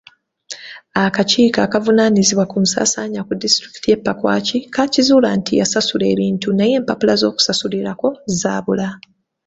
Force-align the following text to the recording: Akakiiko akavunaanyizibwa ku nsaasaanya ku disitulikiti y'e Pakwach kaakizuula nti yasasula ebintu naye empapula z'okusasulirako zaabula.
Akakiiko 1.05 1.59
akavunaanyizibwa 1.67 2.45
ku 2.51 2.57
nsaasaanya 2.63 3.21
ku 3.27 3.33
disitulikiti 3.41 3.87
y'e 3.91 4.01
Pakwach 4.05 4.49
kaakizuula 4.73 5.29
nti 5.39 5.53
yasasula 5.61 6.05
ebintu 6.13 6.47
naye 6.57 6.73
empapula 6.79 7.13
z'okusasulirako 7.21 8.07
zaabula. 8.39 8.87